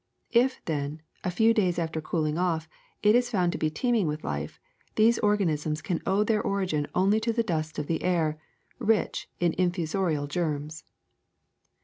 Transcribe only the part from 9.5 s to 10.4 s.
infusorial